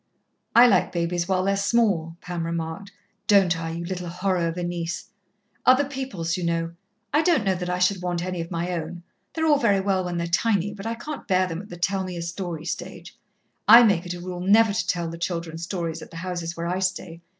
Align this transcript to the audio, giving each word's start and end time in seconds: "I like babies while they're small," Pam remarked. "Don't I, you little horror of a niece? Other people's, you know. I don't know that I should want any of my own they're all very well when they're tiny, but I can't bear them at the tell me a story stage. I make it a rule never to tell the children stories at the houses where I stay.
"I 0.55 0.65
like 0.65 0.91
babies 0.91 1.27
while 1.27 1.43
they're 1.43 1.55
small," 1.55 2.17
Pam 2.21 2.43
remarked. 2.43 2.91
"Don't 3.27 3.55
I, 3.59 3.69
you 3.69 3.85
little 3.85 4.07
horror 4.07 4.47
of 4.47 4.57
a 4.57 4.63
niece? 4.63 5.11
Other 5.63 5.85
people's, 5.85 6.37
you 6.37 6.43
know. 6.43 6.73
I 7.13 7.21
don't 7.21 7.43
know 7.43 7.53
that 7.53 7.69
I 7.69 7.77
should 7.77 8.01
want 8.01 8.25
any 8.25 8.41
of 8.41 8.49
my 8.49 8.71
own 8.71 9.03
they're 9.35 9.45
all 9.45 9.59
very 9.59 9.79
well 9.79 10.03
when 10.03 10.17
they're 10.17 10.25
tiny, 10.25 10.73
but 10.73 10.87
I 10.87 10.95
can't 10.95 11.27
bear 11.27 11.45
them 11.45 11.61
at 11.61 11.69
the 11.69 11.77
tell 11.77 12.03
me 12.03 12.17
a 12.17 12.23
story 12.23 12.65
stage. 12.65 13.15
I 13.67 13.83
make 13.83 14.07
it 14.07 14.15
a 14.15 14.19
rule 14.19 14.39
never 14.41 14.73
to 14.73 14.87
tell 14.87 15.07
the 15.07 15.19
children 15.19 15.59
stories 15.59 16.01
at 16.01 16.09
the 16.09 16.17
houses 16.17 16.57
where 16.57 16.65
I 16.65 16.79
stay. 16.79 17.21